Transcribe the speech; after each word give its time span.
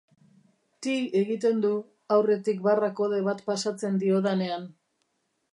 Ti 0.85 0.95
egiten 1.19 1.61
du, 1.65 1.73
aurretik 2.17 2.65
barra 2.69 2.91
kode 3.01 3.23
bat 3.31 3.47
pasatzen 3.51 4.03
diodanean. 4.05 4.71